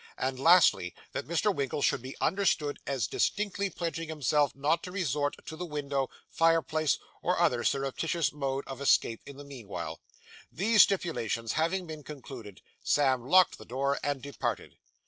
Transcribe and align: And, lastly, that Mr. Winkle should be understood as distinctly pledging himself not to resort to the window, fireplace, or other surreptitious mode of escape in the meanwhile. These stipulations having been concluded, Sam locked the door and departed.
And, 0.17 0.39
lastly, 0.39 0.95
that 1.11 1.27
Mr. 1.27 1.53
Winkle 1.53 1.83
should 1.83 2.01
be 2.01 2.17
understood 2.19 2.79
as 2.87 3.05
distinctly 3.05 3.69
pledging 3.69 4.09
himself 4.09 4.55
not 4.55 4.81
to 4.81 4.91
resort 4.91 5.35
to 5.45 5.55
the 5.55 5.63
window, 5.63 6.09
fireplace, 6.27 6.97
or 7.21 7.37
other 7.37 7.63
surreptitious 7.63 8.33
mode 8.33 8.63
of 8.65 8.81
escape 8.81 9.21
in 9.27 9.37
the 9.37 9.43
meanwhile. 9.45 9.99
These 10.51 10.81
stipulations 10.81 11.53
having 11.53 11.85
been 11.85 12.01
concluded, 12.01 12.63
Sam 12.81 13.27
locked 13.27 13.59
the 13.59 13.63
door 13.65 13.99
and 14.01 14.23
departed. 14.23 14.75